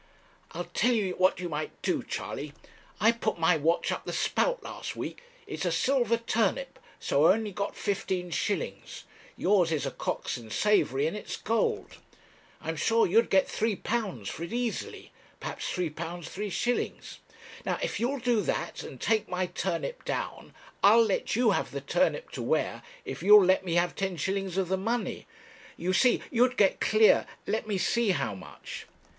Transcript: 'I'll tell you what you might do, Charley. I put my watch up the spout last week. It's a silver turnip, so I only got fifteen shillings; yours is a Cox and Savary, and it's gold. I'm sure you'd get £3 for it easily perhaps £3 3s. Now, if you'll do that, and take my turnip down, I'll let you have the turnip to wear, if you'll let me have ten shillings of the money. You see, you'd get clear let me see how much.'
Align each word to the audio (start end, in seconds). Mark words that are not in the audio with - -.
'I'll 0.53 0.63
tell 0.73 0.93
you 0.93 1.11
what 1.19 1.39
you 1.39 1.47
might 1.47 1.79
do, 1.83 2.01
Charley. 2.01 2.53
I 2.99 3.11
put 3.11 3.37
my 3.37 3.55
watch 3.55 3.91
up 3.91 4.03
the 4.03 4.11
spout 4.11 4.63
last 4.63 4.95
week. 4.95 5.21
It's 5.45 5.63
a 5.63 5.71
silver 5.71 6.17
turnip, 6.17 6.79
so 6.99 7.25
I 7.27 7.33
only 7.33 7.51
got 7.51 7.75
fifteen 7.77 8.31
shillings; 8.31 9.03
yours 9.37 9.71
is 9.71 9.85
a 9.85 9.91
Cox 9.91 10.37
and 10.37 10.51
Savary, 10.51 11.05
and 11.05 11.15
it's 11.15 11.37
gold. 11.37 11.97
I'm 12.61 12.77
sure 12.77 13.05
you'd 13.05 13.29
get 13.29 13.47
£3 13.47 14.25
for 14.27 14.41
it 14.43 14.51
easily 14.51 15.11
perhaps 15.39 15.71
£3 15.71 15.93
3s. 15.93 17.17
Now, 17.63 17.77
if 17.83 17.99
you'll 17.99 18.17
do 18.17 18.41
that, 18.41 18.81
and 18.81 18.99
take 18.99 19.29
my 19.29 19.45
turnip 19.45 20.03
down, 20.03 20.55
I'll 20.83 21.05
let 21.05 21.35
you 21.35 21.51
have 21.51 21.69
the 21.69 21.79
turnip 21.79 22.31
to 22.31 22.41
wear, 22.41 22.81
if 23.05 23.21
you'll 23.21 23.45
let 23.45 23.63
me 23.63 23.75
have 23.75 23.93
ten 23.93 24.17
shillings 24.17 24.57
of 24.57 24.67
the 24.67 24.77
money. 24.77 25.27
You 25.77 25.93
see, 25.93 26.23
you'd 26.31 26.57
get 26.57 26.81
clear 26.81 27.27
let 27.45 27.67
me 27.67 27.77
see 27.77 28.09
how 28.09 28.33
much.' 28.33 28.87